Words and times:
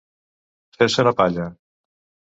Fer-se 0.79 1.05
una 1.05 1.15
palla. 1.23 1.47